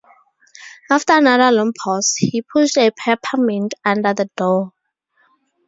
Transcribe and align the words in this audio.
After 0.89 1.13
another 1.19 1.55
long 1.55 1.73
pause, 1.73 2.15
he 2.17 2.41
pushed 2.41 2.75
a 2.75 2.89
peppermint 2.89 3.75
under 3.85 4.15
the 4.15 4.25
door. 4.35 4.73